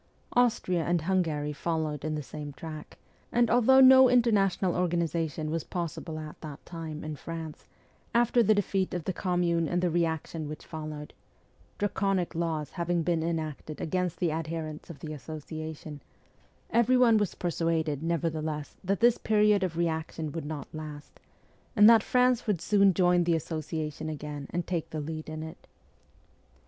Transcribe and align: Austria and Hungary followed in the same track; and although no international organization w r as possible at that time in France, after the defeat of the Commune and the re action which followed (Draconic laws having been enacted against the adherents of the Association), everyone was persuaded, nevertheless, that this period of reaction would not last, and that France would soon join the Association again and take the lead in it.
Austria 0.33 0.83
and 0.83 1.01
Hungary 1.01 1.53
followed 1.53 2.03
in 2.03 2.15
the 2.15 2.23
same 2.23 2.53
track; 2.53 2.97
and 3.31 3.51
although 3.51 3.79
no 3.81 4.09
international 4.09 4.75
organization 4.75 5.45
w 5.45 5.53
r 5.53 5.55
as 5.57 5.63
possible 5.63 6.17
at 6.17 6.41
that 6.41 6.65
time 6.65 7.03
in 7.03 7.15
France, 7.15 7.67
after 8.11 8.41
the 8.41 8.55
defeat 8.55 8.95
of 8.95 9.03
the 9.03 9.13
Commune 9.13 9.67
and 9.67 9.79
the 9.79 9.91
re 9.91 10.03
action 10.03 10.49
which 10.49 10.65
followed 10.65 11.13
(Draconic 11.77 12.33
laws 12.33 12.71
having 12.71 13.03
been 13.03 13.21
enacted 13.21 13.79
against 13.79 14.17
the 14.17 14.31
adherents 14.31 14.89
of 14.89 15.01
the 15.01 15.13
Association), 15.13 16.01
everyone 16.71 17.17
was 17.17 17.35
persuaded, 17.35 18.01
nevertheless, 18.01 18.77
that 18.83 19.01
this 19.01 19.19
period 19.19 19.61
of 19.61 19.77
reaction 19.77 20.31
would 20.31 20.45
not 20.45 20.67
last, 20.73 21.19
and 21.75 21.87
that 21.87 22.01
France 22.01 22.47
would 22.47 22.59
soon 22.59 22.91
join 22.91 23.23
the 23.25 23.35
Association 23.35 24.09
again 24.09 24.47
and 24.49 24.65
take 24.65 24.89
the 24.89 24.99
lead 24.99 25.29
in 25.29 25.43
it. 25.43 25.67